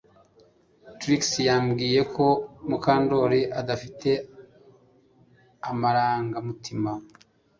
[0.99, 2.25] Trix yambwiye ko
[2.67, 4.09] Mukandoli adafite
[5.69, 6.91] amarangamutima